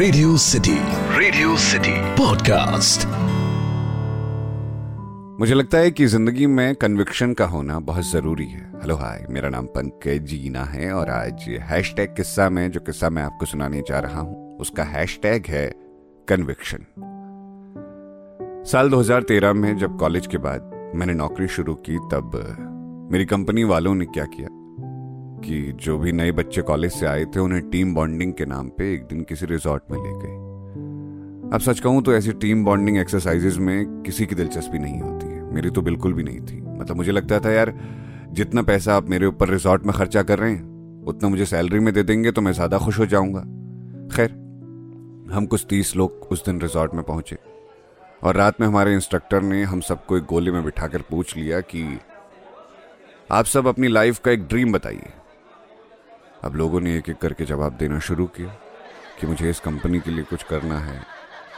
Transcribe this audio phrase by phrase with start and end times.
[0.00, 0.78] Radio city
[1.18, 3.06] radio city podcast
[5.40, 9.48] मुझे लगता है कि ज़िंदगी में कन्विक्शन का होना बहुत ज़रूरी है। हेलो हाय मेरा
[9.48, 13.98] नाम पंकज जीना है और आज हैशटैग किस्सा में जो किस्सा मैं आपको सुनाने जा
[13.98, 15.74] रहा हूँ उसका हैशटैग है
[16.28, 16.78] कन्विक्शन
[18.66, 22.30] साल 2013 में जब कॉलेज के बाद मैंने नौकरी शुरू की तब
[23.12, 24.59] मेरी कंपनी वालों ने क्या किया?
[25.44, 28.94] कि जो भी नए बच्चे कॉलेज से आए थे, उन्हें टीम बॉन्डिंग के नाम पे
[28.94, 30.48] एक दिन किसी रिजॉर्ट में ले गए।
[31.54, 35.42] अब सच कहूँ तो ऐसी टीम बॉन्डिंग एक्सरसाइजेज में किसी की दिलचस्पी नहीं होती है।
[35.54, 37.74] मेरी तो बिल्कुल भी नहीं थी। मतलब मुझे लगता था, यार,
[38.32, 41.94] जितना पैसा आप मेरे ऊपर रिजॉर्ट में खर्चा कर रहे हैं, उतना मुझे सैलरी में
[41.94, 43.40] दे देंगे तो मैं ज़्यादा खुश हो जाऊँगा।
[44.16, 44.30] खैर,
[45.32, 47.36] हम कुछ तीस लोग उस दिन रिजॉर्ट में पहुँचे।
[48.22, 52.00] और रात में हमारे इंस्ट्रक्टर ने हम सबको एक गोले में बिठाकर पूछ लिया कि,
[53.30, 55.10] आप सब अपनी लाइफ का एक ड्रीम बताइए।
[56.44, 58.48] अब लोगों ने एक एक करके जवाब देना शुरू किया
[59.20, 61.02] कि मुझे इस कंपनी के लिए कुछ करना है,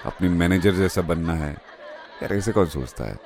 [0.07, 1.53] अपने मैनेजर जैसा बनना है।
[2.23, 3.19] यार, ऐसे कौन सोचता है?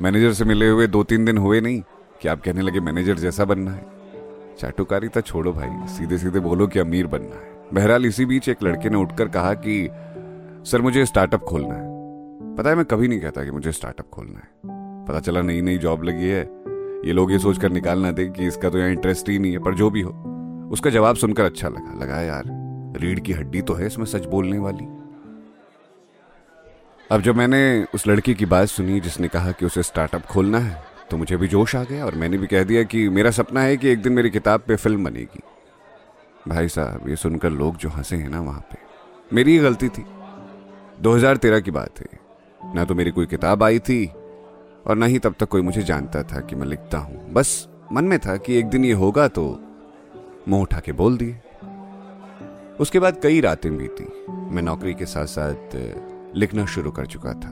[0.00, 1.82] मैनेजर से मिले हुए दो तीन दिन हुए नहीं
[2.22, 3.86] कि आप कहने लगे मैनेजर जैसा बनना है।
[4.58, 8.62] चाटुकारी तो छोड़ो भाई सीधे सीधे बोलो कि अमीर बनना है। बहरहाल, इसी बीच एक
[8.62, 9.88] लड़के ने उठकर कहा कि,
[10.70, 11.88] सर, मुझे स्टार्टअप खोलना है।
[12.56, 14.48] पता है, मैं कभी नहीं कहता कि मुझे स्टार्टअप खोलना है।
[15.06, 16.50] पता चला नई नई जॉब लगी है।
[17.06, 19.58] ये लोग ये सोचकर निकाल ना दे कि इसका तो यहाँ इंटरेस्ट ही नहीं है,
[19.58, 20.37] पर जो भी हो।
[20.70, 22.44] उसका जवाब सुनकर अच्छा लगा। लगा, यार,
[22.96, 24.84] रीढ़ की हड्डी तो है इसमें सच बोलने वाली।
[27.10, 30.82] अब जब मैंने उस लड़की की बात सुनी जिसने कहा कि उसे स्टार्टअप खोलना है
[31.10, 33.76] तो मुझे भी जोश आ गया और मैंने भी कह दिया कि मेरा सपना है
[33.76, 35.40] कि एक दिन मेरी किताब पे फ़िल्म बनेगी।
[36.48, 38.78] भाई साहब, ये सुनकर लोग जो हंसे हैं ना वहाँ पे,
[39.32, 40.04] मेरी ही गलती थी।
[41.00, 42.18] 2013 की बात है।
[42.74, 44.06] ना तो मेरी कोई किताब आई थी
[44.86, 48.04] और ना ही तब तक कोई मुझे जानता था कि मैं लिखता हूँ। बस मन
[48.04, 49.46] में था कि एक दिन ये होगा तो
[50.48, 51.36] मुँह उठा के बोल दिए।
[52.80, 54.04] उसके बाद कई रातें बीती।
[54.54, 55.76] मैं नौकरी के साथ साथ
[56.36, 57.50] लिखना शुरू कर चुका था।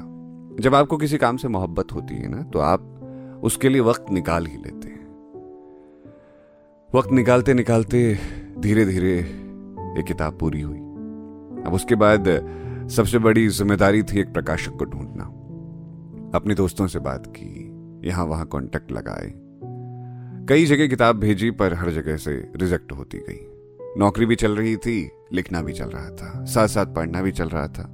[0.60, 4.46] जब आपको किसी काम से मोहब्बत होती है ना तो आप उसके लिए वक्त निकाल
[4.46, 5.04] ही लेते हैं।
[6.90, 8.18] वक्त निकालते निकालते
[8.58, 10.78] धीरे धीरे ये किताब पूरी हुई।
[11.66, 12.28] अब उसके बाद
[12.90, 15.24] सबसे बड़ी ज़िम्मेदारी थी एक प्रकाशक को ढूंढना।
[16.34, 19.32] अपने दोस्तों से बात की यहाँ वहाँ कांटेक्ट लगाए।
[20.48, 23.38] कई जगह किताब भेजी पर हर जगह से रिजेक्ट होती गई।
[23.98, 27.48] नौकरी भी चल रही थी, लिखना भी चल रहा था साथ साथ पढ़ना भी चल
[27.48, 27.86] रहा था।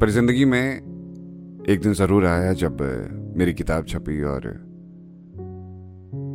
[0.00, 2.82] पर ज़िंदगी में एक दिन ज़रूर आया जब
[3.36, 4.46] मेरी किताब छपी और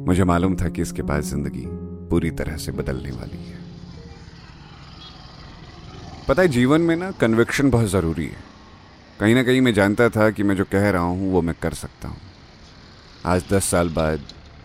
[0.07, 1.65] मुझे मालूम था कि इसके बाद ज़िंदगी
[2.09, 3.59] पूरी तरह से बदलने वाली है।
[6.27, 8.43] पता है, जीवन में ना कन्विक्शन बहुत ज़रूरी है।
[9.19, 11.73] कहीं ना कहीं मैं जानता था कि मैं जो कह रहा हूँ, वो मैं कर
[11.75, 12.21] सकता हूँ।
[13.25, 14.19] आज दस साल बाद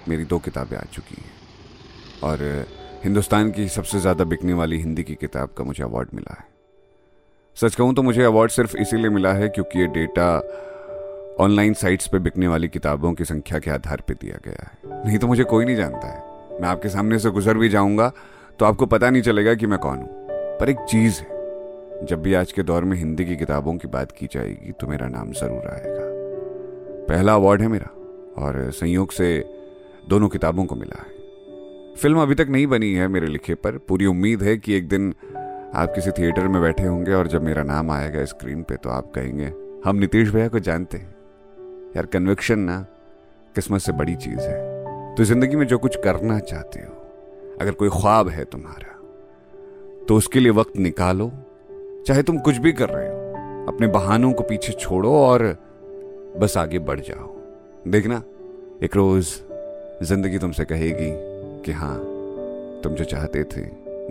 [0.09, 1.35] मेरी दो किताबें आ चुकी हैं।
[2.23, 2.67] और,
[3.05, 6.45] हिंदुस्तान की सबसे ज़्यादा बिकने वाली हिंदी की किताब का मुझे अवार्ड मिला है।
[7.57, 10.29] सच कहूँ तो मुझे अवार्ड सिर्फ़ इसीलिए मिला है क्योंकि ये डेटा
[11.41, 15.19] ऑनलाइन साइट्स पे बिकने वाली किताबों की संख्या के आधार पर दिया गया है। नहीं
[15.19, 18.13] तो मुझे कोई नहीं जानता है। मैं आपके सामने से गुजर भी जाऊँगा
[18.59, 20.27] तो आपको पता नहीं चलेगा कि मैं कौन हूँ।
[20.61, 24.13] पर एक चीज़ है, जब भी आज के दौर में हिंदी की किताबों की बात
[24.13, 26.05] की जाएगी तो मेरा नाम ज़रूर आएगा।
[27.09, 27.91] पहला अवार्ड है मेरा,
[28.39, 29.29] और संयोग से
[30.09, 34.07] दोनों किताबों को मिला है। फ़िल्म अभी तक नहीं बनी है मेरे लिखे पर। पूरी
[34.07, 35.15] उम्मीद है कि एक दिन
[35.75, 39.11] आप किसी थिएटर में बैठे होंगे और जब मेरा नाम आएगा स्क्रीन पे तो आप
[39.15, 39.53] कहेंगे,
[39.85, 41.15] हम नीतीश भैया को जानते हैं।
[41.97, 42.81] यार कन्विक्शन ना
[43.55, 46.93] किस्मत से बड़ी चीज़ है। तो ज़िंदगी में जो कुछ करना चाहते हो,
[47.61, 48.95] अगर कोई ख्वाब है तुम्हारा
[50.07, 51.31] तो उसके लिए वक्त निकालो।
[52.07, 55.43] चाहे तुम कुछ भी कर रहे हो, अपने बहानों को पीछे छोड़ो और
[56.39, 57.35] बस आगे बढ़ जाओ।
[57.89, 58.23] देखना,
[58.83, 59.35] एक रोज
[60.03, 61.11] ज़िंदगी तुमसे कहेगी
[61.65, 61.97] कि हाँ
[62.83, 63.61] तुम जो चाहते थे,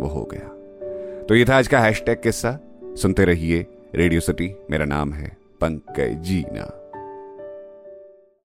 [0.02, 0.48] वो हो गया।
[1.26, 2.60] तो ये था आज का हैशटैग किस्सा।
[2.98, 3.66] सुनते रहिए
[3.96, 6.85] रेडियो सिटी मेरा नाम है पंकज जीना।